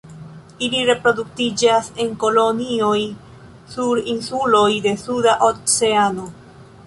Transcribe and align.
Ili 0.67 0.79
reproduktiĝas 0.89 1.89
en 2.05 2.09
kolonioj 2.23 2.95
sur 3.75 4.01
insuloj 4.15 4.67
de 4.87 4.95
Suda 5.05 5.35
Oceano. 5.49 6.27